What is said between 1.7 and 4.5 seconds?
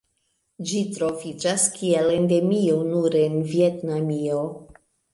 kiel endemio nur en Vjetnamio.